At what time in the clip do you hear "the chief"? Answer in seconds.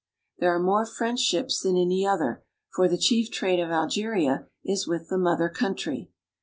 2.87-3.29